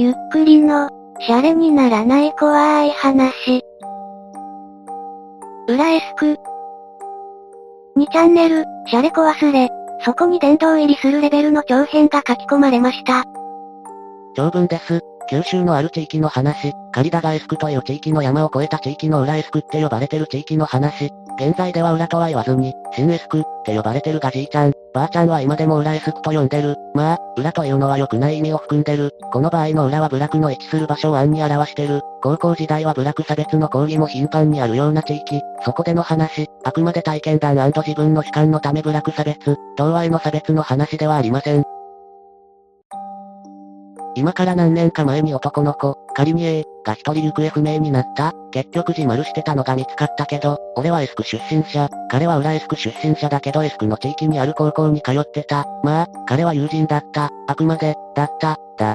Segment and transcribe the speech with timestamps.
[0.00, 0.88] ゆっくりの、
[1.20, 3.62] シャレにならない怖い話。
[5.68, 6.38] 裏エスク。
[7.98, 9.68] 2チャンネル、シャレコ忘れ。
[10.02, 13.24] そこに殿堂入りするレベルの長編が書き込まれました。
[14.34, 15.02] 長文です。
[15.28, 21.10] 九州のある地域の話、カリダガエスクという地域の山を越えた地域の裏エスクって呼ばれてる地域の話、
[21.40, 26.76] 現在では裏とは言わずに、新エスクって呼ばれてるがじいちゃん、ばあちゃんは今でも裏エスクと呼んでる。
[26.94, 29.10] まあ、裏というのは良くない意味を含んでる。
[29.32, 32.02] この場合の裏は部落の位置する場所を暗に表してる。
[32.22, 35.40] 高校時代は部落差別の講義も頻繁にあるような地域。
[35.64, 41.64] そこでの話、あくまで体験談自分の主観のため部落差別、同和への差別の話ではありません。
[44.20, 48.34] 今から何年か前に男の子、仮に A が一人行方不明になった。
[48.50, 55.64] 結局自丸してたのが見つかったけど、俺はエスク出身者、彼は裏エスク出身者だけどエスクの地域にある高校に通ってた。
[55.82, 57.30] まあ、彼は友人だった。
[57.48, 58.94] あくまで、だった、だ。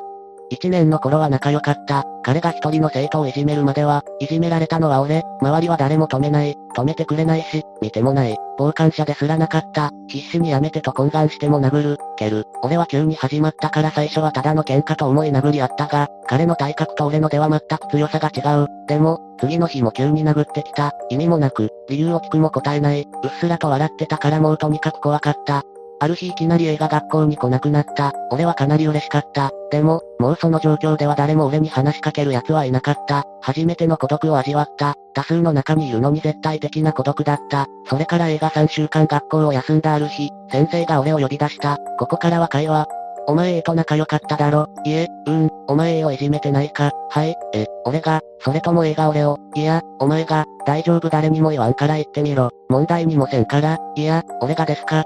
[0.50, 2.04] 一年の頃は仲良かった。
[2.24, 9.92] 彼が一人の生徒をいじめるまでは、いじめられたのは俺、周りは誰も止めない、止めてくれないし、見てもない、傍観者ですらなかった。
[10.08, 12.46] 必死にやめてと懇願しても殴る、蹴る。
[12.64, 18.68] 俺は急に始まったから最初はただの喧嘩と思い殴り合ったが、彼の体格と俺のでは全く強さが違う。
[18.88, 20.94] でも、次の日も急に殴ってきた。
[21.10, 23.08] 意味もなく、理由を聞くも答えない。
[23.24, 25.64] うっすらと笑ってたからもうとにかく怖かった。
[26.00, 28.14] ある日いきなり映画学校に来なくなった。
[28.32, 29.52] 俺はかなり嬉しかった。
[29.72, 33.24] でも、もうその状況では誰も俺に話しかける奴はいなかった。
[33.42, 34.96] 初めての孤独を味わった。
[35.14, 37.68] 多数の中にいるのに絶対的な孤独だった。
[37.90, 41.78] それから映画3週間学校を休んだある日、先生が俺を呼び出した。
[41.98, 42.86] ここからは会話。
[43.28, 44.68] お前 A と仲良かっただろ？
[44.86, 46.92] いえ、うん、お前 A をいじめてないか？
[47.10, 52.52] はい、え、俺が、それとも A が俺を、いや、お前が、大丈夫誰にも言わんから言ってみろ。
[52.70, 55.04] 問題にもせんから、いや、俺がですか？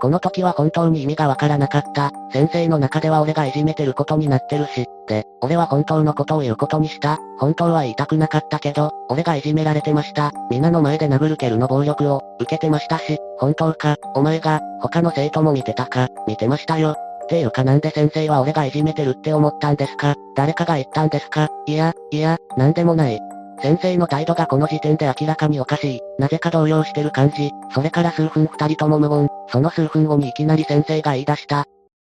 [0.00, 2.10] この時は本当に意味がわからなかった。
[2.32, 4.86] 先生の中では俺がいじめてることになってるし。
[5.08, 7.18] で、俺は本当のことを言うことにした。
[7.38, 10.32] 本当は言いたくなかったけど、俺がいじめられてました。
[10.50, 16.94] 皆の前で殴る蹴るの暴力を、受けてましたし、本当か、お前が、他の生徒も見てたか、見てましたよ。
[17.24, 20.14] っていうかなんで先生は俺がいじめてるって思ったんですか？
[20.36, 21.48] 誰かが言ったんですか？
[21.66, 23.18] いや、いや、なんでもない。
[23.62, 26.00] 先生の態度がこの時点で明らかにおかしい。
[26.18, 27.50] なぜか動揺してる感じ。
[27.74, 29.28] それから数分二人とも無言。
[29.48, 31.64] その数分後にいきなり先生が言い出した。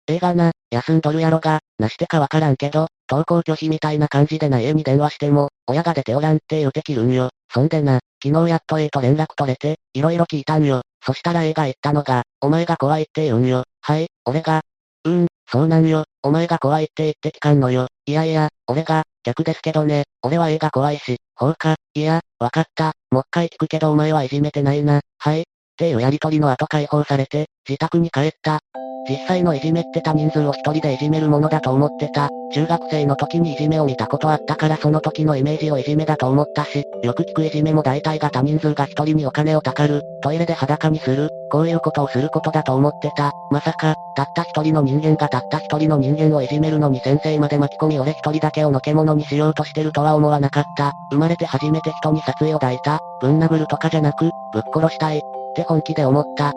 [0.08, 7.30] 映画な、休んどるやろが、なしてかわからんけど、登校拒否みたいな感じでな家に電話しても、親が出ておらんって言うてきるんよ。
[7.54, 10.82] そんでな、昨日やっと A と連絡取れて、いろいろ聞いたんよ。
[11.06, 13.64] そしたら A が言ったのが、お前が怖いって言うんよ。
[13.82, 14.62] はい、俺が。
[15.06, 16.06] うーん、そうなんよ。
[16.24, 17.88] お前が怖いって言って聞かんのよ。
[18.06, 20.04] いやいや、俺が、逆ですけどね。
[20.22, 22.94] 俺は A が怖いし、ほうか、いや、わかった。
[23.12, 25.02] もっかい聞くけどお前はいじめてないな。
[25.18, 25.46] はい。
[25.80, 28.60] っていうやりとりの後解放されて、自宅に帰った。
[29.10, 32.28] 実際のいじめって他人数を一人でいじめるものだと思ってた。
[32.54, 43.32] 中学生の時にいじめを見たことあったからその時のイメージをいじめだと思ったし、よく聞くいじめも大体が他人数が一人にお金をたかる、トイレで裸にする、こういうことをすることだと思ってた。
[43.50, 50.92] まさか、たった一人の人間がたった一人の人間をいじめるのに先生まで巻き込み俺一人だけをのけ者にしようとしてるとは思わなかった。
[51.12, 53.00] 生まれて初めて人に殺意を抱いた。
[53.22, 55.22] ぶん殴るとかじゃなく、ぶっ殺したい。
[55.50, 56.54] って本気で思った。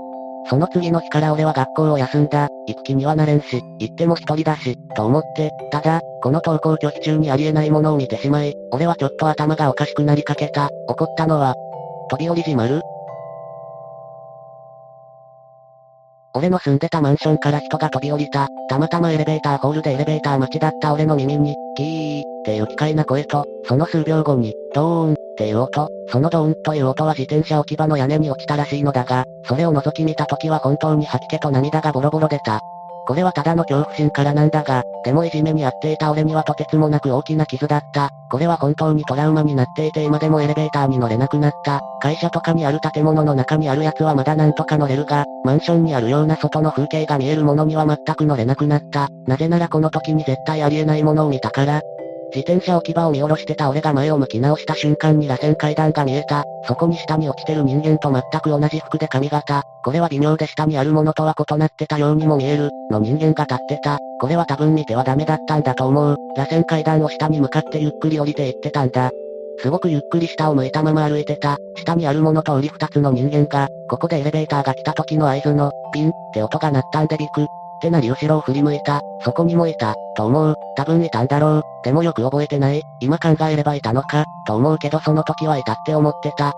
[0.49, 2.49] その次の日から俺は学校を休んだ。
[2.67, 10.69] 行く気にはなれんし、行っても一人だし、と思って、ただ、この登校拒否中にありえないものを見てしまい、俺はちょっと頭がおかしくなりかけた。
[10.89, 11.55] 怒ったのは、
[12.11, 12.83] 飛び降りじまる
[16.35, 18.49] 俺の住んでたマンションから人が飛び降りた。
[18.69, 32.61] たまたまエレベーターホールでエレベーター待ちだった俺の耳に、キーっていう機械な声と、その数秒後に、ドーンっていう音、そのドーンという音は自転車置き場の屋根に落ちたらしいのだが、それを覗き見た時は本当に吐き気と涙がボロボロ出た。
[33.05, 38.11] これはただの恐怖心からなんだが、でもいじめにあっていた俺にはとてつもなく大きな傷だった。
[38.31, 41.81] これは本当にトラウマになっていて今でもエレベーターに乗れなくなった。
[42.01, 49.09] 会社とかにある建物の中にあるやつはまだなんとか乗れるが、マンションにあるような外の風景が見えるものには全く乗れなくなった。
[49.27, 51.83] なぜならこの時に絶対ありえないものを見たから、
[52.35, 56.45] 自転車置き場を見下ろしてた俺が前を向き直した瞬間に螺旋階段が見えた。
[56.67, 59.63] そこに下に落ちてる人間と全く同じ服で髪型。
[59.85, 62.71] これは微妙で下にあるものとは異なってたようにも見える。
[62.91, 63.99] の人間が立ってた。
[64.21, 66.17] これは多分見てはダメだったんだと思う。
[66.37, 69.11] 螺旋階段を下に向かってゆっくり降りていってたんだ。
[69.59, 71.59] すごくゆっくり下を向いたまま歩いてた。
[71.77, 77.47] 下にあるものと売り二つの人間が、ここでエレベーターが来た時の合図の、ピンって音が鳴ったんでビク。
[77.83, 79.03] ってなり後ろを振り向いた。
[79.25, 79.97] そこにもいた。
[80.17, 80.55] と思う。
[80.77, 81.63] 多分いたんだろう。
[81.83, 82.81] でもよく覚えてない。
[83.01, 84.25] 今考えればいたのか。
[84.47, 86.53] と思うけどその時はいたって思ってた。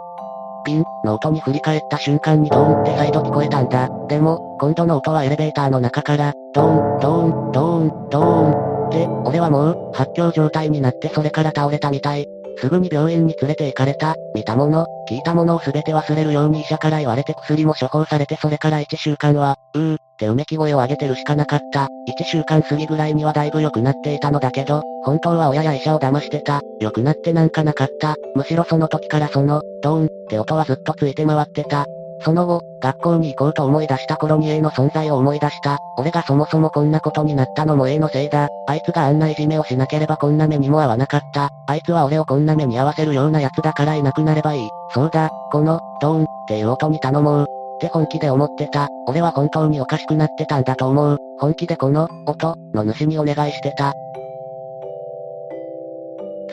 [0.67, 3.89] ピンの音に振り返った瞬間にドーンって再度聞こえたんだ。
[4.09, 8.89] でも、今度の音はエレベーターの中から、ドーン、ドーン、ドーン、ドーン。
[8.89, 12.27] って、俺はもう、発狂状態になってそれから倒れたみたい。
[12.59, 14.15] すぐに病院に連れて行かれた。
[14.35, 21.89] 見たもの、聞いたものを全て忘れるように医者から言われて薬も処方されてそれから1週間は、うー、ってうめき声を上げてるしかなかった。
[22.21, 26.61] 1週間過ぎぐらいにはだいぶ良くなっていたのだけど、本当は親や医者を騙してた。
[26.81, 28.17] 良くなってなんかなかった。
[28.35, 31.87] むしろその時からその、ドーンって音はずっとついて回ってた。
[32.21, 35.79] その後、学校に行こうと思い出した頃に A の存在を思い出した。
[35.99, 38.49] 俺がそもそもこんなことになったのも A のせいだ。
[38.67, 41.51] あいつがあんないじめをしなければこんな目にも合わなかった。
[41.67, 44.69] あいつは俺をこんな目に合わせるような奴だからいなくなればいい。
[44.93, 47.47] そうだ、この、ドーンっていう音に頼もう。
[47.75, 48.89] って本気で思ってた。
[49.07, 51.19] 俺は本当におかしくなってたんだと思う。
[51.39, 53.93] 本気でこの、音、の主にお願いしてた。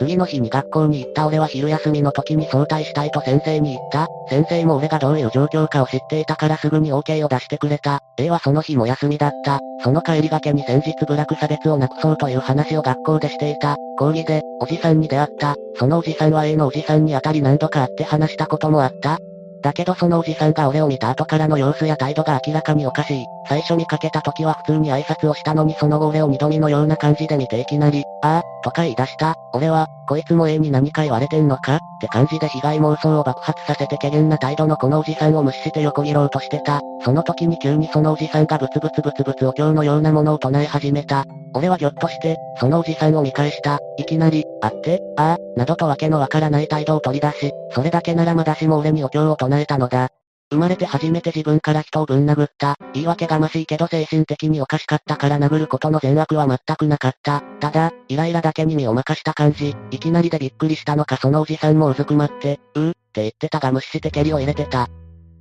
[0.02, 4.08] 次の日に学校に行った俺は昼休みの時に早退したいと先生に言った。
[4.28, 8.00] 先生も俺がどういう状況かを知っていたからすぐに OK を出してくれた。
[8.18, 9.60] A はその日も休みだった。
[9.84, 13.76] その帰りがけに先日部落差別をなくそうという話を学校でしていた。
[13.96, 15.54] 講義で、おじさんに出会った。
[15.76, 19.18] そのおじさんは A のおじさんに当たり何度か会って話したこともあった。
[19.62, 23.24] だけどそのおじさんが俺を見た後からの様子や態度が明らかにおかしい。
[23.48, 29.34] 最初見かけた時は普通に挨拶をしたのにその後俺を二度見のような感じで見ていきなり、ああ、とか言い出した。
[29.52, 31.76] 俺は、こいつも A に何か言われてんのか？
[31.76, 36.80] って感じで被害妄想を爆発させて怪げな態度のこのおじさんを無視して横切ろうとしてた。
[37.04, 41.24] その時に急にそのおじさんがブツブツブツブツお経のようなものを唱え始めた。
[41.54, 43.78] 俺はぎょっとして、そのおじさんを見返した。
[43.98, 50.08] いきなり、あって、ああ、などとわけのわからない態度を取り出し、それだけならまだしも俺にお経を唱えたのだ。
[50.52, 52.76] 生まれて初めて自分から人をぶん殴った。
[52.92, 57.42] 言い訳がましいけど精神的におかしかったから殴ることの善悪は全くなかった。
[57.58, 59.74] ただ、イライラだけに身を任した感じ。
[59.90, 64.88] いきなりでびっくりしたのかそのおじさんもうずくまって、うーって言ってたが無視して蹴りを入れてた。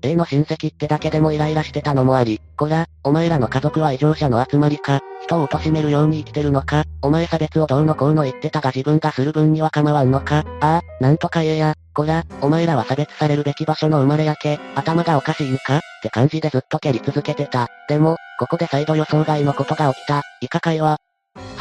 [0.03, 17.67] A の親戚ってだけでもイライラしてたのもあり、こら、お前らの家族は異常者の集まりか、人を貶めるように生きてるのか、お前差別をどうのこうの言ってたが自分がする分には構わんのか、ああ、なんとか言えや、こら、お前らは差別されるべき場所の生まれやけ、頭がおかしいんかって感じでずっと蹴り続けてた。
[17.87, 20.21] でも、ここで再度予想外のことが起きた。
[20.41, 20.97] イカ会は、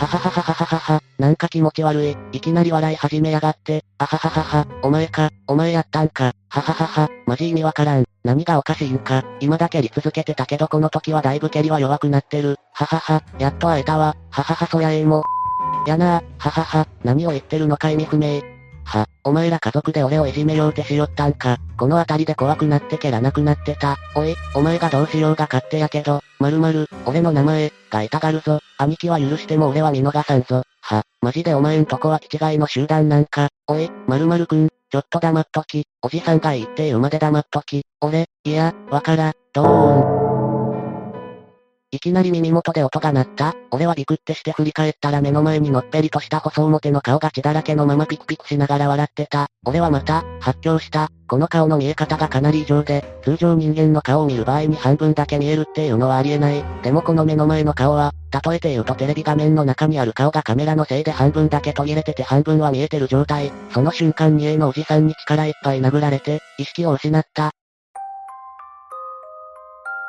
[0.01, 1.03] ははははははは。
[1.19, 2.17] なんか気持ち悪い。
[2.33, 3.85] いきなり笑い始めやがって。
[3.99, 4.67] あはははは。
[4.83, 5.29] お前か。
[5.47, 6.33] お前やったんか。
[6.49, 7.11] はははは。
[7.27, 8.05] マジ意味わからん。
[8.25, 9.23] 何がおかしいんか。
[9.41, 12.57] 今だけり続けてたけどこの時はだいぶ蹴りは弱くなってる。
[12.73, 13.23] ははは。
[13.39, 14.17] やっと会えたわ。
[14.31, 15.23] はははそやえも。
[15.87, 18.41] やなぁ、ははは、何を言ってるのか意味不明。
[18.85, 21.59] は、お前ら家族で俺をいじめようってしよったんか。
[21.77, 23.99] この辺りで怖くなって蹴らなくなってた。
[24.15, 28.61] おい、お前がどうしようが勝手やけど、まるまる、俺の名前、が痛がるぞ。
[28.79, 30.63] 兄貴は許しても俺は見逃さんぞ。
[30.81, 33.51] は、マジでお前んとこは気違いの集団なんか。
[33.69, 35.85] おい、まるまるくん、ちょっと黙っとき。
[36.01, 37.83] おじさんがいいって言うまで黙っとき。
[38.01, 40.20] 俺、いや、わから、ドーン。
[41.93, 43.57] いきなり耳元で音が鳴った。
[43.73, 49.49] 俺はビクってして振り返ったら目の前にのっぺりとした細表の顔が血だらけのままピクピクしながら笑ってた。
[49.65, 51.09] 俺はまた、発狂した。
[51.27, 56.63] この顔の見え方がかなり異常で、通常人間の顔を見る場合に半分だけ見えるっていうのはありえない。
[56.85, 58.13] でもこの目の前の顔は、
[58.45, 63.51] 例えて言うとテレビ画面の中にある顔がカメラのせいで半分だけ途切れてて半分は見えてる状態。
[63.75, 67.51] その瞬間に A のおじさんに力いっぱい殴られて、意識を失った。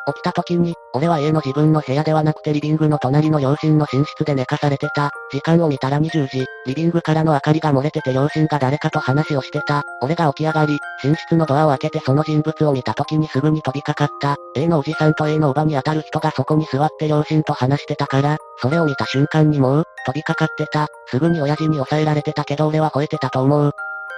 [0.08, 5.12] 起きた時に、俺は家の自分の部屋ではなくてリビングの隣の両親の寝室で寝かされてた。
[5.32, 9.84] 時間を見たら20時、リビングからの明かりが漏れてて両親が誰かと話をしてた。
[10.02, 14.36] 俺が起き上がり、寝室のドアを開けてその人物を見た時にすぐに飛びかかった。
[14.56, 20.88] A のおじさんと A のおばに当たる人がそこに座って両親と話してたから、それを見た瞬間にもう、飛びかかってた。
[21.08, 23.72] すぐに親父に抑えられてたけど俺は吠えてたと思う。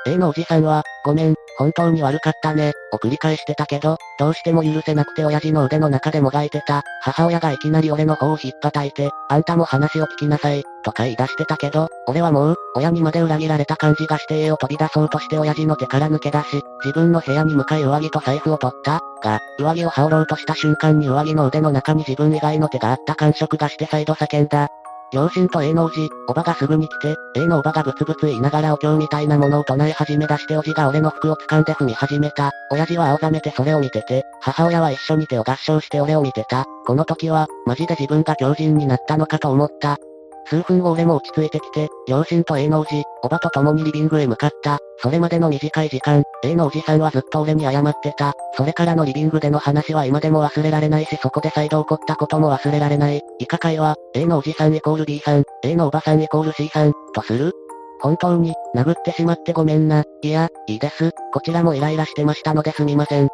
[0.06, 6.84] A のおじさんは、ごめん、本当に悪かったね、を繰り返してたけど、どうしても許せなくて親父の腕の中でもがいてた。
[7.02, 19.02] 母親がいきなり俺の方を引っ叩いて、あんたも話を聞きなさい、とか言い出してたけど、俺はもう、親にまで裏切られた感じがして家を飛び出そうとして親父の手から抜け出し、自分の部屋に向かい上着と財布を取った。
[19.22, 24.68] が、上着を羽織ろうとした瞬間に上着の腕の中に自分以外の手があった感触がして再度叫んだ。
[25.14, 32.52] 両親と A のおじ、おばがすぐに来て、A のおばがブツブツ言いながらお経みたいなものを唱え始め出しておじが俺の服を掴んで踏み始めた。
[32.72, 36.66] 親父は青ざめてそれを見てて、母親は一緒に手を合唱して俺を見てた。
[36.88, 39.98] この時は、マジで自分が狂人になったのかと思った。
[40.46, 44.80] 数分後俺も落ち着いてきて、両親と A のおじ、おばと共にリビングへ向かった。
[44.98, 48.34] それまでの短い時間、A のおじさんはずっと俺に謝ってた。
[48.56, 53.22] それからのリビングでの話は今でも忘れられないしそこで再度起こったことも忘れられない。
[53.40, 57.54] 以下会は、A のおじさんイコール B さん、A のおばさんイコール C さん、とする
[58.04, 60.04] 本当に、殴ってしまってごめんな。
[60.22, 61.12] いや、いいです。
[61.34, 63.26] こちらもイライラしてましたのですみません。
[63.26, 63.30] ん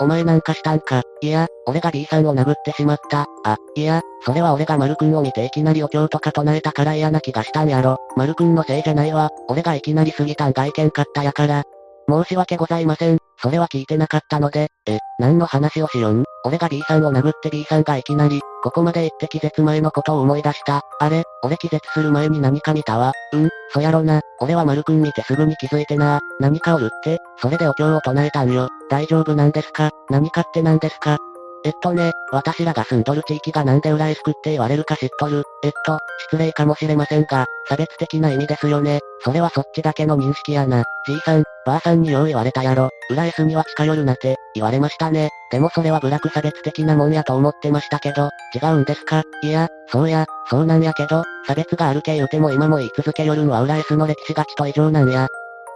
[0.00, 1.02] お前なんかしたんか。
[1.20, 3.26] いや、俺が B さんを殴ってしまった。
[3.44, 7.98] あ、いや、それは俺が丸くんを見ていきなりお経とか唱えたから嫌な気がしたんやろ。
[8.16, 9.30] 丸くんのせいじゃないわ。
[9.48, 11.64] 俺がいきなり過ぎたん外見買ったやから。
[12.08, 13.18] 申し訳ございません。
[13.42, 16.22] それは聞いてなかったので、え、何の話をしよん？
[16.44, 20.82] 俺が B さんを殴って B さんがいきなり、ここまで行って気絶前のことを思い出した。
[21.00, 23.12] あれ、俺気絶する前に何か見たわ。
[23.32, 24.20] うん、そやろな。
[24.40, 26.20] 俺は丸くん見てすぐに気づいてな。
[26.38, 28.68] 何かおるって、それでお経を唱えたんよ。
[28.88, 29.90] 大丈夫なんですか？
[30.08, 31.18] 何かって何ですか？
[31.64, 35.44] えっとね、私らが住んどる地域がなんで浦安区って言われるか知っとる。
[35.62, 35.98] えっと、
[36.30, 38.98] 失礼かもしれませんが、差別的な意味ですよね。
[39.24, 40.82] それはそっちだけの認識やな。
[41.06, 42.90] じいさん、ばあさんによう言われたやろ。
[43.10, 45.30] 浦安には近寄るなって、言われましたね。
[45.52, 49.22] でもそれは部落差別的なもんやと思ってましたけど、違うんですか？
[49.42, 55.28] いや、そうや、そうなんやけど、差別があるけ言うても今も言い続けよるんは浦安の歴史がちと異常なんや。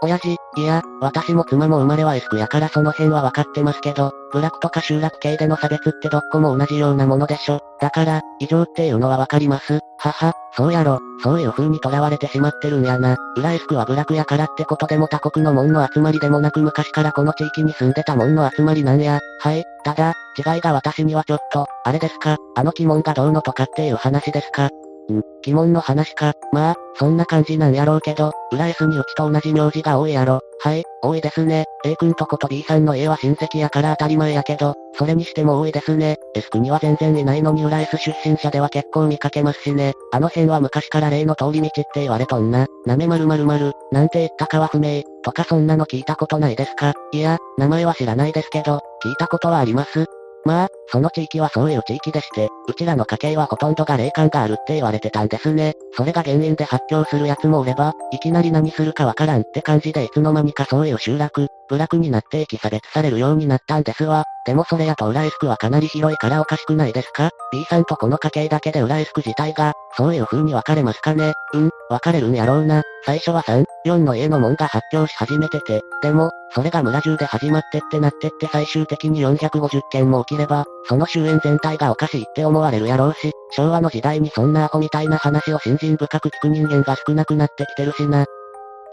[0.02, 7.60] 親父、いや、私も妻も生まれはエスクやからその辺は分かってますけど、部落とか集落系での差別ってどっこも同じようなものでしょ。
[7.80, 9.80] だから、異常っていうのは分かります。
[9.98, 13.16] はは、そうやろ、そういう風に囚われてしまってるんやな。
[13.36, 19.20] 浦エスクは部落やからってことでも他国の門の集まりでもなく昔からこの地域に住んでた門の集まりなんや。
[19.40, 24.68] はい、ただ、違いが私にはちょっと、あれですか、あの鬼門がどうのとかっていう話ですか。
[25.12, 26.34] ん、鬼門の話か。
[26.52, 30.40] まあ、そんな感じなんやろうけど、浦安にうちと同じ名字が多いやろ。
[30.60, 31.64] はい、多いですね。
[31.84, 36.16] A 君とこと B さんの家は親戚やから当たり前やけど、それにしても多いですね。
[36.34, 39.92] S 区には全然いないのに浦安出身者では結構見かけますしね。
[40.12, 42.66] あの辺は昔から例の通り道って言われとんな。
[42.86, 45.02] なめまるまるまる、なんて言ったかは不明。
[45.22, 50.06] とかそんなの聞いたことないですかいや、名前は知らないですけど、聞いたことはあります。
[50.46, 55.74] まあ、その地域はそういう地域でして、うちらの家系はほとんどが霊感があるって言われてたんですね。
[55.92, 64.24] それが原因で発狂する奴もおれば、いきなり何するかわからんって感じでいつの間にかそういう集落、部落になっていき差別されるようになったんですわ。
[64.46, 71.32] でもそれやと浦安区はかなり広いからおかしくないですか ?B さんとこの家系だけで浦安区自体が、そういう風に分かれますかね？
[71.52, 72.82] うん、分かれるんやろうな。
[73.04, 88.24] 最初は3、4の家の門が発狂し始めてて、でも、それが村中で始まってってなってって最終的に450件も起きれば、その終焉全体がおかしいって思われるやろうし、昭和の時代にそんなアホみたいな話を信心深く聞く人間が少なくなってきてるしな。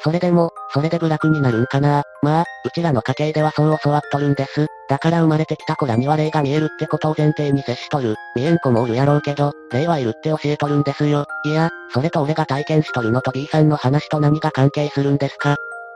[0.03, 4.67] それでも、それで部落になるんかなまあ、うちらの家系ではそう教わっとるんです。
[4.89, 8.15] だから生まれてきた子らには霊が見えるってことを前提に接しとる。
[8.35, 11.25] 見えん子もおるやろうけど、霊はいるって教えとるんですよ。
[11.45, 15.55] いや、それと俺が体験しとるのと B さんの話と何が関係するんですか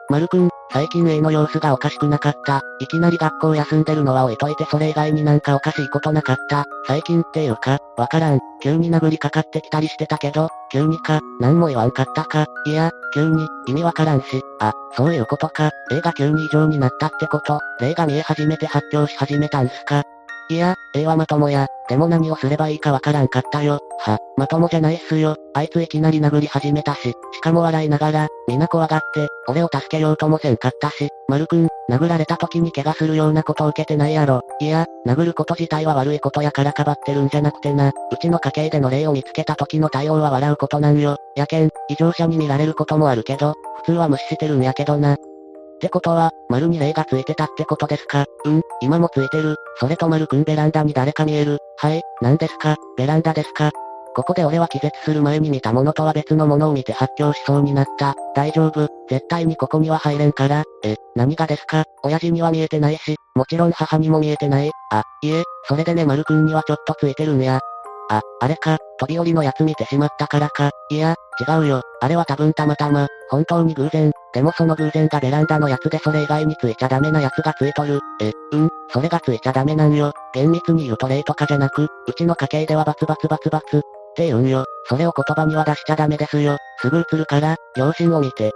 [0.09, 2.61] 丸くん、最近 A の様子がおかしくなかった。
[2.79, 6.65] いきなり学校休んでるのは置いといてそれ以外になんかおかしいことなかった。
[6.85, 8.39] 最近っていうか、わからん。
[8.61, 12.45] 急に殴りかかってきたりしてたけど、急にか、何も言わんかったか。
[12.65, 14.41] いや、急に、意味わからんし。
[14.59, 15.71] あ、そういうことか。
[15.91, 17.59] A が急に異常になったってこと。
[17.79, 20.03] 霊が見え始めて発狂し始めたんすか。
[20.49, 21.67] いや、A はまともや。
[21.89, 23.79] でも何をすればいいかわからんかったよ。
[23.99, 25.35] は、まともじゃないっすよ。
[25.53, 34.41] あいついきなり殴り始めたし、しかも笑いながら、みんな怖がって、俺を助けようともせんかったし、丸くん、殴られた時に怪我するようなことを受けてないやろ。
[34.61, 41.17] いや、殴ること自体は悪いことやからかばってるんじゃなくてな、うちの家系での例を見つけた時の対応は笑うことなんよ。
[41.35, 45.17] やけん、異常者に見られることもあるけど、普通は無視してるんやけどな。
[45.77, 48.25] ってことは、丸に霊がついてたってことですか？
[48.45, 49.55] うん、今もついてる。
[49.79, 51.59] それと丸くんベランダに誰か見える。
[51.77, 52.75] はい、何ですか？
[52.97, 53.71] ベランダですか？
[54.15, 58.15] ここで俺は気絶する前に見たものとは別のものを見て発狂しそうになった。
[58.33, 60.63] 大丈夫、絶対にここには入れんから。
[60.83, 61.83] え、何がですか？
[62.03, 64.71] 親父には見えてないし、もちろん母にも見えてない。
[64.91, 67.59] あ、いえ、それでね丸くんにはちょっとついてるんや。
[68.09, 70.71] あ、あれか、飛び降りのやつ見てしまったからか。
[70.89, 71.81] いや、違うよ。
[72.01, 74.11] あれは多分たまたま、本当に偶然。
[74.33, 77.99] でもその偶然がベランダのやつでそれ以外についちゃダメなやつがついとる。
[78.21, 80.13] え、うん、それがついちゃダメなんよ。
[80.33, 83.77] 厳密に言うと霊とかじゃなく、うちの家系ではバツバツバツバツ。
[83.77, 83.81] っ
[84.15, 84.65] て言うんよ。
[84.85, 86.57] それを言葉には出しちゃダメですよ。
[86.81, 88.51] すぐ映るから、両親を見て。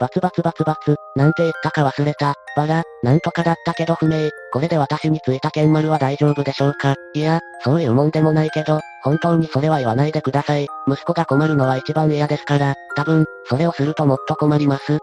[0.00, 2.34] バツバツバツバツ、なんて言ったか忘れた。
[2.56, 4.30] バラ、なんとかだったけど不明。
[4.52, 10.66] これで私についた剣丸は大丈夫でしょうかいや、そういうもんでもないけど、本当にそれは言わないでください。
[10.88, 14.98] 息子が困るのは一番嫌ですから、多分、それをするともっと困ります。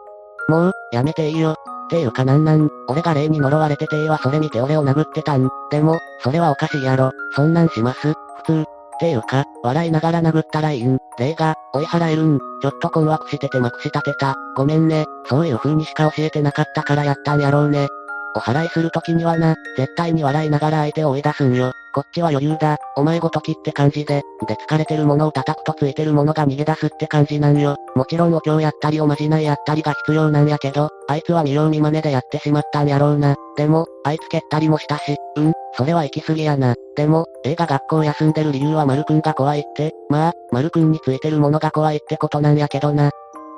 [0.47, 1.55] もう、やめていいよ。
[1.87, 5.49] っていうかなんなん、俺が霊に呪われててはそれ見て俺を殴ってたん。
[5.71, 7.11] でも、それはおかしいやろ。
[7.35, 8.13] そんなんします
[8.45, 8.78] 普通。
[8.99, 10.99] ていうか、笑いながら殴ったらいいん。
[11.17, 12.39] 霊が、追い払えるん。
[12.61, 14.35] ちょっと困惑しててまくし立てた。
[14.55, 15.05] ごめんね。
[15.25, 17.87] そういう風にしか教えてなかったからやったんやろうね。
[18.35, 21.71] お払いするときにはな、絶対に笑いながら相手を追い出すんよ。
[21.93, 27.77] こっちは余裕だ、お前ごときって感じで、で疲れてるものを叩くとついてるものが逃げ出すって感じなんよ。
[27.95, 33.35] もちろんお経やったりおまじないやったりが必要なんやけど、あいつは見よう見真似でやってしまったんやろうな。
[33.57, 36.75] でも、あいつ蹴ったりもしたし、うん、それは行き過ぎやな。
[36.95, 43.11] でも、映画学校休んでる理由は丸くんが怖いって、まあ、丸くんについてるものが怖いってことなんやけどな。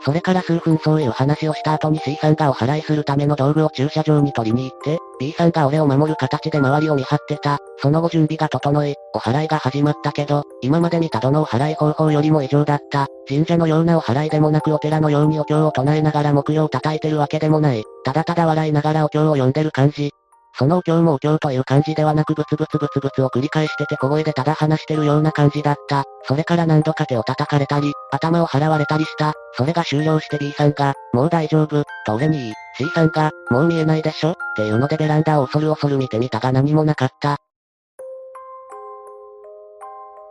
[0.04, 7.60] それから数分そういう話をした後に C さんがお払いするための道具を駐車場に取りに行って、B さんが俺を守る形で周りを見張ってた。
[7.78, 13.08] その後準備が整い、お払いが始まったけど、今まで見たどのお払い方法よりも異常だった。
[13.28, 17.84] 神社のようなお払いでもなくお寺のようにお経を唱えながら木曜を叩いてるわけでもない。
[18.04, 20.12] ただただ笑いながらお経を読んでる感じ。
[20.58, 26.04] そのお経もお経という感じではなくブツブツブツブツを繰り返してて小声でただ話してるような感じだった。
[26.24, 29.34] それから何度か手を叩かれたり、頭を払われたりした。
[29.54, 37.38] それが終了して B さんが、もう大丈夫、と俺に言い、C さんが、もう見えないでしょっていうのでベランダを恐る恐る見てみたが何もなかった。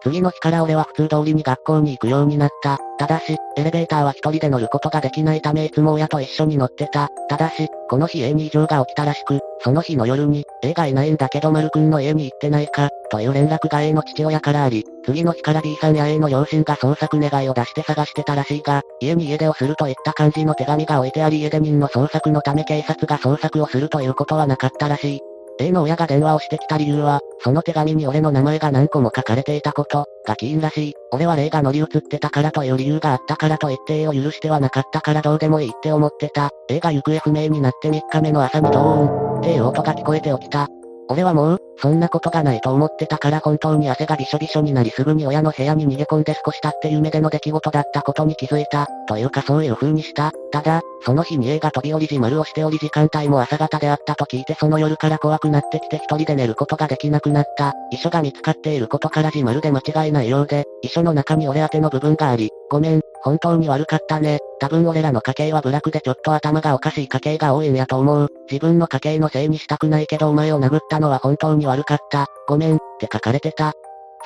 [0.03, 2.79] 次の日から俺は普通通りに学校に行くようになった。
[2.99, 7.09] ただし、エレベーターは一人で乗ることができないためいつも親と一緒に乗ってた。
[7.29, 25.21] ただし、この日 A に異常が起きたらしく、その日の夜に、A がいないんだけど丸くんの家に行ってないか、という連絡が A の父親からあり、次の日から B さんや A の両親が捜索願いを出して探してたらしいが、家に家出をするといった感じの手紙が置いてあり家出人の捜索のため警察が捜索をするということはなかったらしい。
[25.61, 30.95] A の親が電話をしてきた理由は、その手紙に俺の名前が何個も書かれていたこと、が起因らしい。
[31.13, 36.51] 俺は霊が乗り移ってたからという理由があったからと言って A を許してはなかったからどうでもいいって思ってた。
[36.71, 40.69] A が行方不明になって3日目の朝にドーン、っていう音が聞こえて起きた。
[41.11, 48.87] 俺はもう、そんなことがないと思ってたから本当に汗がびしょびしょになりすぐに親の部屋に逃げ込んで少し経って夢での出来事だったことに気づいた。
[49.09, 50.31] というかそういう風にした。
[50.53, 57.73] ただ、その日に A が飛び降り自丸をしており時間帯も朝方であったと聞いてその夜から怖くなってきて一人で寝ることができなくなった。
[57.91, 64.39] 遺書が見つかっていることから自丸で間違いないようで、遺書の中に俺宛ての部分があり、ごめん、本当に悪かったね。
[64.61, 68.29] 多分俺らの家系はブラクでちょっと頭がおかしい家系が多いんやと思う。
[68.51, 72.27] 自分の家系のせいにしたくないけどお前を殴ったのは本当に悪かった。
[72.47, 73.73] ごめん、って書かれてた。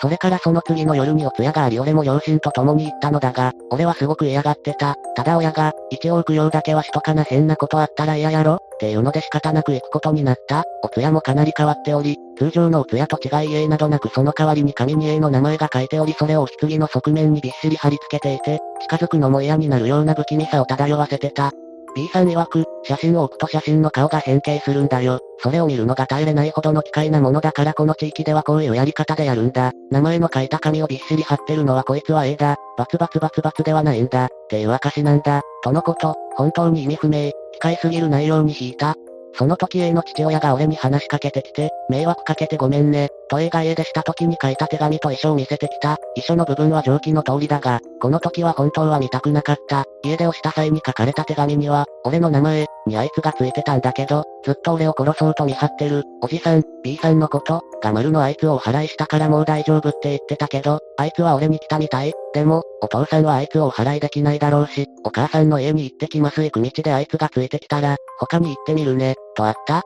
[0.01, 4.97] それからその次の夜にお通夜があり俺も両親と共に行ったのだが、俺はすごく嫌がってた。
[5.17, 8.55] ただ親が、一応供養だけはしとかな変なことあったら嫌やろ？
[8.55, 10.65] っていうので仕方なく行くことになった。
[10.83, 21.53] お通夜もかなり変わっており、通常のお通夜と違い A などなくその代わりに紙に A の名前が書いておりそれを棺の側面にびっしり貼り付けていて、近づくのも嫌になるような不気味さを漂わせてた。
[21.95, 25.21] B さん曰く、写真を置くと写真の顔が変形するんだよ。
[25.39, 29.73] それを見るのが耐えれないほどの機械なものだからこの地域ではこういうやり方でやるんだ。
[29.91, 32.57] 名前の書いた紙をびっしり貼ってるのはこいつは A だ。
[32.77, 34.27] バツバツバツバツではないんだ。
[34.27, 35.43] っていう証なんだ。
[35.63, 37.31] とのこと、本当に意味不明。
[37.53, 38.97] 機械すぎる内容に引いた。
[39.37, 45.97] その時 A の父親が俺に話しかけてきて、迷惑かけてごめんね、と A が家出した時に書いた手紙と遺書を見せてきた。
[46.15, 49.85] 遺書の部分は上記の通りだが、この時は本当は見たくなかった。
[50.05, 62.13] 家出をした際に書かれた手紙には、俺の名前、にあいつがついてたんだけど、ずっと俺を殺そうと見張ってる、おじさん、B さんのこと、が丸のあいつをお払いしたからもう大丈夫って言ってたけど、あいつは俺に来たみたい。
[62.33, 69.83] でも、お父さんはあいつをお払いできないだろうし、お母さんの家に行ってきます行く道であいつがついてきたら、他に行ってみるね、とあった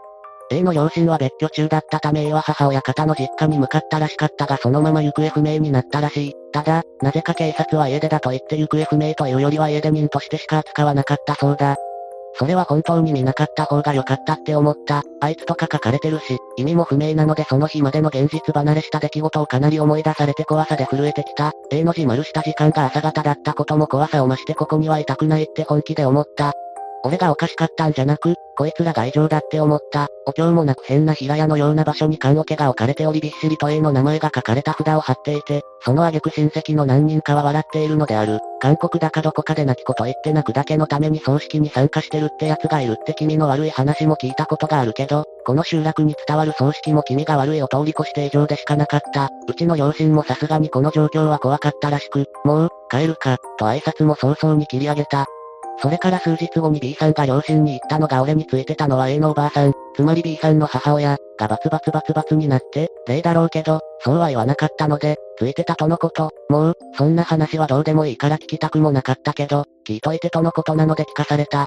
[0.50, 6.34] A の両親は別居中だったため A は母親方の実家に向かったらしかったがそのまま行方不明になったらしい。
[6.52, 11.76] ただ、なぜか警察は家出だと言って行方不明というよりは家出人としてしか扱わなかったそうだ。
[12.38, 15.02] それは本当に見なかった方が良かったって思った。
[15.20, 21.52] あいつとか書かれてるし、意味も不明なのでその日までの現実離れした出来事をかなり思い出されて怖さで震えてきた。
[21.72, 26.52] A の字丸した時間が朝方だったことも怖さを増してここにはいたくないって本気で思った。
[27.04, 30.08] 俺がおかしかったんじゃなく、こいつらが異常だって思った。
[30.26, 38.40] お経もなく変な平屋のような場所に棺桶が置かれておりびっしりと A の名前が書かれた札を貼っていて、その挙句親戚の何人かは笑っているのである。
[38.60, 49.30] 韓国だかどこかで泣き子と言って泣くだけのために葬式に参加してるって奴がいるって君の悪い話も聞いたことがあるけど、この集落に伝わる葬式も君が悪いを通り越して異常でしかなかった。
[49.46, 55.26] うちの両親もさすがにこの状況は怖かったらしく、もう、帰るか、と挨拶も早々に切り上げた。
[55.80, 66.30] それから数日後に B さんが両親に言ったのが俺についてたのは A のおばあさん、つまり B さんの母親、がバツバツバツバツになって、例だろうけど、そうは言わなかったので、ついてたとのこと。
[66.48, 71.66] もう、そんな話はどうでもいいから聞きたくもなかったけど、聞いといてとのことなので聞かされた。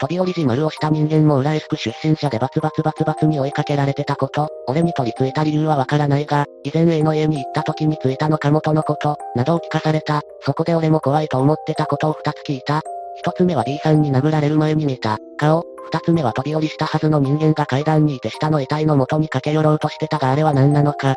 [0.00, 10.22] 飛び降り自丸をした人間も浦安区出身者でバツバツバツバツに追いかけられてたこと、俺に取り付いた理由はわからないが、以前 A の家に行った時についたのかもとのこと、などを聞かされた。
[10.40, 12.82] そこで俺も怖いと思ってたことを二つ聞いた。
[13.16, 15.64] 一つ目は B さんに殴られる前に見た顔。
[15.84, 21.14] 二つ目は飛び降りしたはずの人間が階段にいて下の遺体の元に駆け寄ろうとしてたがあれは何なのか。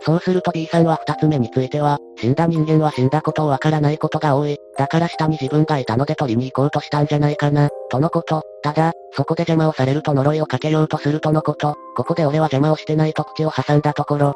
[0.00, 4.56] そうすると B さんは二つ目については、死んだ人間は死んだことをわからないことが多い。
[4.76, 8.42] だから下に自分がいたので取りに行こうとしたんじゃないかな、とのこと。
[8.62, 11.74] ただ、そこで邪魔をされると呪いをかけようとするとのこと。
[11.96, 14.34] ここで俺は邪魔をしてないと口を挟んだところ。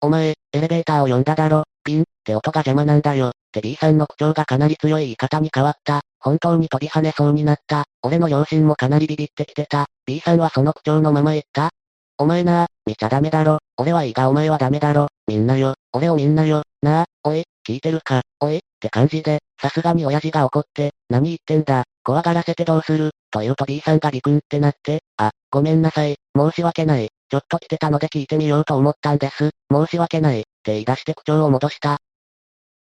[0.00, 3.32] お前、エレベーターを呼んだだろ、ピン、って音が邪魔なんだよ。
[3.50, 6.02] って B さんの口調がかなり強い言い方に変わった。
[6.20, 7.84] 本当に飛び跳ねそうになった。
[8.02, 9.86] 俺の両親もかなりビビってきてた。
[10.06, 11.70] B さんはその口調のまま言った。
[12.18, 13.58] お前なあ、見ちゃダメだろ。
[13.76, 15.08] 俺はいいがお前はダメだろ。
[15.26, 15.74] みんなよ。
[15.92, 16.62] 俺をみんなよ。
[16.82, 18.22] なあ、おい、聞いてるか。
[18.40, 21.84] おい、って感じで、さすがに親父が怒って、何言ってんだ。
[22.04, 26.16] 怖がらせてどうすると言うと B さんがビクンってなって、あ、ごめんなさい。
[26.36, 27.08] 申し訳ない。
[27.30, 29.50] ちょっと来てたので聞いてみようと思ったんです。
[29.72, 30.40] 申し訳ない。
[30.40, 31.98] って言い出して口調を戻した。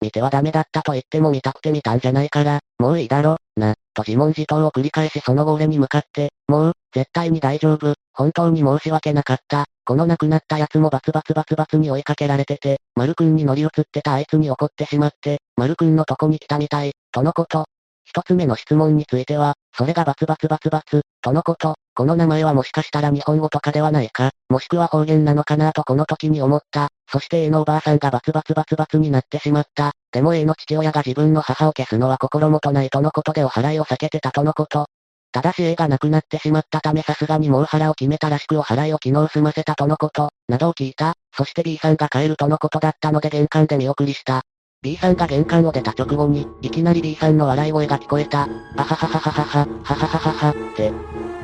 [0.02, 17.66] 見てはダメだったと言っても見たくて見たんじゃないから、もういいだろ、な、と自問自答を繰り返しその後俺に向かって、もう、絶対に大丈夫、本当に申し訳なかった、この亡くなった奴もバツバツバツバツに追いかけられてて、丸くんに乗り移ってたあいつに怒ってしまって、丸くんのとこに来たみたい、とのこと。
[18.06, 21.76] 一つ目の質問については、それがバツバツバツバツ、とのこと。
[21.94, 26.90] この名前はもしかしたら日本語とかではないか、もしくは方言なのかなとこの時に思った。
[27.12, 29.94] そして A のおばあさんがバツバツバツバツになってしまった。
[30.12, 34.88] でも A の父親が自分の母を消すのは心もとないとのことでお払いを避けてたとのこと。
[35.32, 41.14] ただし A が亡くなってしまったためさすがにもう腹を決めたらしくお払いを昨日済ませたとのこと、などを聞いた。
[41.36, 44.42] そして B さんが帰るとのことだったので玄関で見送りした。
[44.82, 48.44] B さんが玄関を出た直後に、いきなり B さんの笑い声が聞こえた。
[48.44, 51.39] あはははははは、ははははは、って。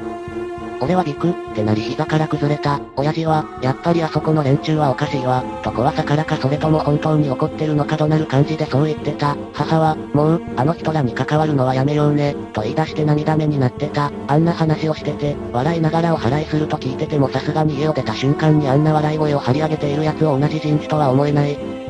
[0.82, 2.80] 俺はビクってなり膝から崩れた。
[2.96, 5.44] 親父は、やっぱりあそこの連中はおかしいわ。
[5.64, 9.36] と怖さからかそれとも本当に怒ってるのか怒鳴る感じでそう言ってた。
[9.54, 12.36] 母は、もう、あの人らに関わるのはやめようね。
[12.54, 14.12] と言い出して涙目になってた。
[14.28, 21.85] あんな話をしてて、笑いながらお払いすると聞いててもさすがに家を出た瞬間にあんな笑い声を張り上げている奴を同じ人種とは思えない。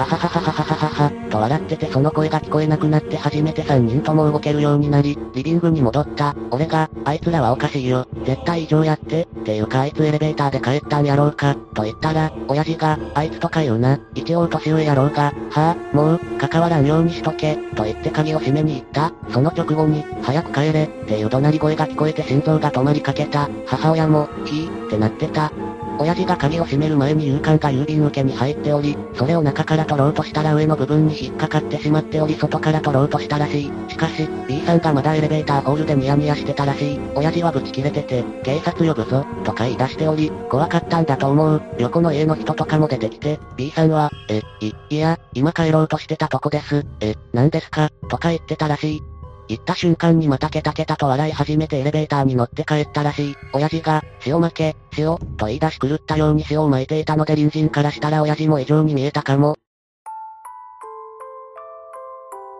[0.00, 6.34] あはははははははと笑っててその声が聞こえなくなって初めて3人とも動けるようになり、リビングに戻った。
[6.50, 8.08] 俺が、あいつらはおかしいよ。
[8.24, 9.28] 絶対異常やって。
[9.40, 11.54] っていうかあいつエレベーターで帰ったんやろうか。
[11.74, 14.00] と言ったら、親父が、あいつとか言うな。
[14.14, 17.58] 一応年上やろうが、はぁ、あ、もう、関わらんようにしとけ。
[17.76, 19.12] と言って鍵を閉めに行った。
[19.28, 20.84] その直後に、早く帰れ。
[20.84, 23.50] っていう怒鳴り声が聞こえて心臓が止まりかけた。
[23.66, 25.52] 母親も、ひーってなってた。
[26.00, 33.72] 親父が鍵を閉める前に勇敢が郵便受けに入っており、それを中から取ろうとしたら上の部分に引っかかってしまっており外から取ろうとしたらしい。
[33.88, 37.00] しかし、B さんがまだエレベーターホールでニヤニヤしてたらしい。
[37.14, 41.62] 親父はブチ切れてて、警察呼ぶぞ、とか言い出しており、怖かったんだと思う。
[41.78, 46.86] 横の家の人とかも出てきて、B さんは、え、い、いや、今帰ろうとしてたとこです。
[47.00, 49.02] え、何ですか、とか言ってたらしい。
[49.50, 53.34] 行った瞬間にまたケタケタと笑い始めてエレベーターに乗って帰ったらしい。
[53.52, 59.56] 親父が、塩負け、塩、と言い出し狂ったように塩を巻いていたので隣人からしたら親父も異常に見えたかも。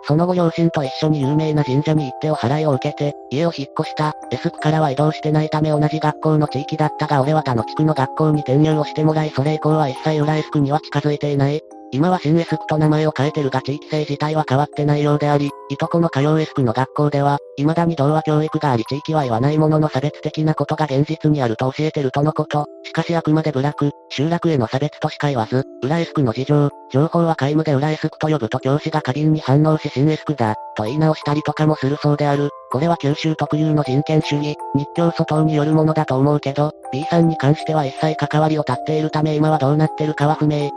[0.03, 4.17] その後両親と一緒に有名な神社に行ってお祓いを受けて、家を引っ越した。
[4.33, 11.63] S 区からは移動してないため同じ学校の地域だったが俺は他の地区の学校に転入をしてもらいそれ以降は一切浦 S 区には近づいていない。
[11.93, 22.67] 今は新 S 区と名前を変えてるが地域性自体は変わってないようであり、いとこの通う S 区の学校では、未だに同和教育があり地域は言わないものの差別的なことが現実にあると教えてるとのこと。
[22.85, 32.51] しかしあくまで部落、集落への差別としか言わず、裏 S 区の事情、情報は皆無で裏 S 区と呼ぶと教師が過敏に反応し新 S 区だ、と言い直したりとかもするそうである。
[32.71, 40.71] これは九州特有の人権主義、日教祖等によるものだと思うけど、B さんに関しては一切関わりを絶っているため今はどうなってるかは不明。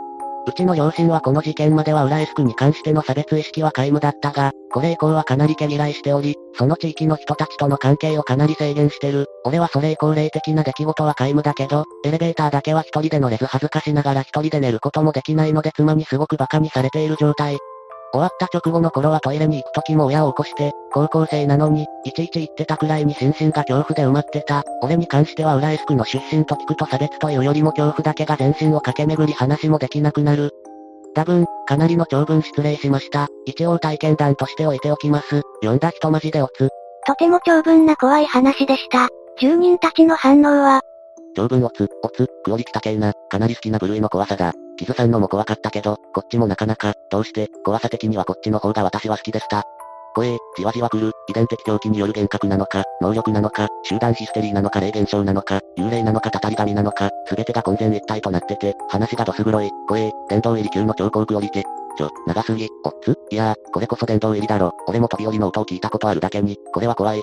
[0.46, 9.26] うちの両親はこの事件までは浦安区に関しての差別意識は皆無だったが、これ以降はかなり毛嫌いしており、その地域の人たちとの関係をかなり制限してる。
[9.44, 17.58] 俺はそれ以降霊的な出来事は皆無だけど、エレベーターだけは一人で乗れず恥ずかしながら一人で寝ることもできないので妻にすごく馬鹿にされている状態。
[18.14, 24.62] 終わった直後の頃はトイレに行く時も親を起こして、高校生なのに、いちいち言ってたくらいに心身が恐怖で埋まってた。
[24.82, 30.52] 俺に関しては浦安区の出身と聞くと差別というよりも恐怖だけが全身を駆け巡り話もできなくなる。
[31.16, 33.26] 多分、かなりの長文失礼しました。
[33.46, 35.42] 一応体験談として置いておきます。
[35.62, 36.70] 読んだ人マジでオツ。
[37.08, 39.08] とても長文な怖い話でした。
[39.40, 40.82] 住人たちの反応は、
[41.34, 44.52] 長文オツ、オツ、クオリティ高えな、かなり好きな部類の怖さだ。
[44.76, 49.64] キズさんのも怖かったけど、こっちもなかなか、どうして、怖さ的にはこっちの方が私は好きでした。
[50.14, 61.64] 怖え、じわじわ来る、遺伝的狂気による幻覚なのか、能力なのか、集団ヒステリーなのか霊現象なのか、幽霊なのかたたり神なのか、すべてが混然一体となってて、話がどす黒い、怖え、殿堂入り級の超高クオリティ。
[61.96, 63.16] ちょ、長すぎ、おっつ？
[63.30, 64.72] いやー、これこそ殿堂入りだろ。
[64.88, 67.22] 俺も飛び降りの音を聞いたことあるだけに、これは怖い。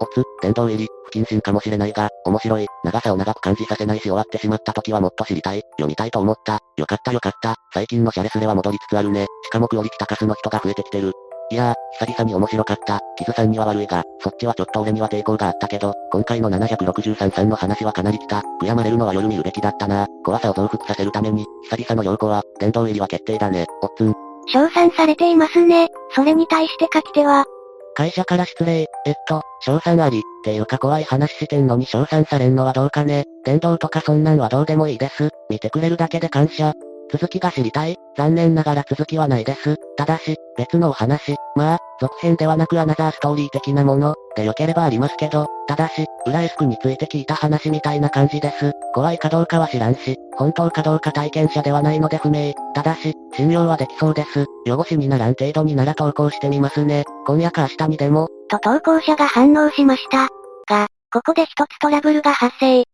[0.00, 6.60] おつ、殿堂入り、不謹慎かもしれないが、面白い、長さを長く感じさせないし終わってしまった時はもっと知りたい、読みたいと思った。
[6.76, 9.26] よかったよかった、最近のシャレスレは戻りつつあるね。
[9.44, 11.12] しかもクオリティ高すの人が増えてきてる。
[11.50, 13.00] いやー、久々に面白かった。
[13.16, 18.42] キズさんには悪いが、そっちはちょっと俺には抵抗があったけど、今回の763さんの話はかなり来た。
[18.60, 20.06] 悔やまれるのは夜見るべきだったな。
[20.24, 23.66] 怖さを増幅させるために、久々の陽子は、殿堂入りは決定だね。
[23.80, 24.14] おっつん。
[24.46, 25.88] 称賛されていますね。
[26.14, 27.46] それに対して書き手は、
[27.94, 33.24] 会社から失礼、えっと、賞賛あり、っていうか怖い話してんのに賞賛されんのはどうかね。
[33.44, 35.30] 電動とかそんなんはどうでもいいです。
[35.50, 36.74] 見てくれるだけで感謝。
[37.10, 39.76] 続きが知りたい残念ながら続きはないです。
[39.96, 48.72] ただし、別のお話、まあ、続編ではなくアナザーストーリー的なもの、で良ければありますけど、ただし、浦安区について聞いた話みたいな感じです。
[48.94, 52.54] 怖いかどうかは知らんし、本当かどうか体験者ではないので不明。
[52.74, 54.46] ただし、信用はできそうです。
[54.66, 57.04] 汚しにならん程度になら投稿してみますね。
[57.26, 58.28] 今夜か明日にでも。
[58.48, 60.28] と投稿者が反応しました。
[60.72, 62.84] が、ここで一つトラブルが発生。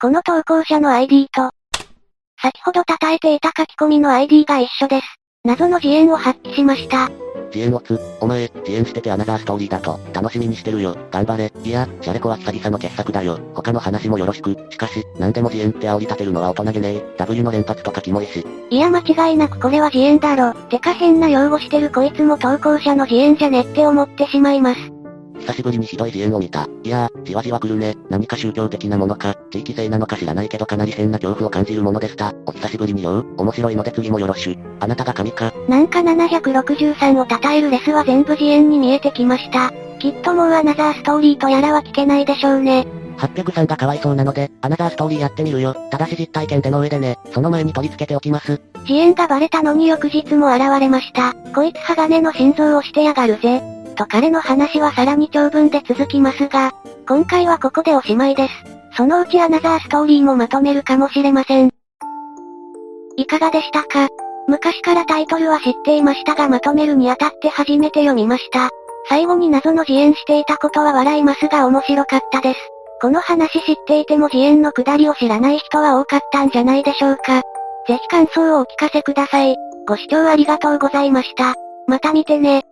[0.00, 1.50] この投稿者の ID と、
[2.40, 5.06] 先ほど叩いていた書き込みの ID が一緒です。
[5.44, 7.10] 謎の自演を発揮しました。
[7.54, 10.96] 自演をつ、お前、自演しててアナザーストーリーだと、楽しみにしてるよ。
[11.10, 11.52] 頑張れ。
[11.62, 13.38] いや、シャレコは久々の傑作だよ。
[13.54, 14.56] 他の話もよろしく。
[14.70, 17.04] しかし、何でも自演って煽り立てるのは大人げねえ。
[17.18, 18.44] W の連発とかキモいし。
[18.70, 20.54] いや間違いなくこれは自演だろ。
[20.54, 25.01] てか変な用語してるこいつも投稿者の自演じゃねって思ってしまいます。
[25.40, 26.68] 久しぶりにひどい自演を見た。
[26.82, 27.96] いやー、じわじわ来るね。
[28.10, 32.32] 何か宗教的なものか、地域性なのか知らないけどかなり変な恐怖を感じるものでした。
[32.46, 33.26] お久しぶりによう。
[33.38, 34.56] 面白いので次もよろしゅ。
[34.80, 35.52] あなたが神か。
[35.68, 39.72] なんか763を称えるレスは全部自演に見えてきました。
[39.98, 42.86] きっともうアナザーストーリーとやらは聞けないでしょうね。
[43.18, 45.76] 803がかわいそうなので、アナザーストーリーやってみるよ。
[45.90, 48.60] ただし実体験での上でね、その前に取り付けておきます。
[48.80, 51.34] 自演がバレたのに翌日も現れました。
[51.54, 53.81] こいつ鋼の心臓をしてやがるぜ。
[54.02, 56.72] と彼の話はさらに長文で続きますが、
[57.06, 58.54] 今回はここでおしまいです。
[58.96, 61.70] そのうちアナザーストーリーもまとめるかもしれません。
[63.16, 64.08] いかがでしたか？
[64.48, 68.70] 昔からタイトルは知っていましたがまとめるにあたって初めて読みました。
[69.08, 72.58] 最後に謎の自演していたことは笑いますが面白かったです。
[73.00, 77.42] この話知っていても自演のくだりを知らない人は多かったんじゃないでしょうか。
[77.86, 79.56] ぜひ感想をお聞かせください。
[79.86, 81.54] ご視聴ありがとうございました。
[81.86, 82.64] また見てね。